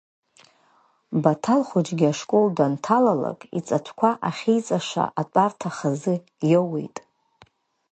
[1.21, 6.15] Баҭал хәыҷгьы ашкол данҭалалак, иҵатәқәа ахьиҵаша атәарҭа хазы
[6.51, 6.97] иоуеит.